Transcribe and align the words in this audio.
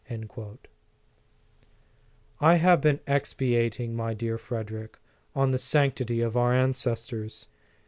* 0.01 0.09
I 2.41 2.55
have 2.55 2.81
been 2.81 3.01
expatiating, 3.05 3.93
my 3.93 4.15
dear 4.15 4.39
Frederic, 4.39 4.97
on 5.35 5.51
the 5.51 5.59
sanctity 5.59 6.21
of 6.21 6.35
our 6.35 6.55
ancestors. 6.55 7.45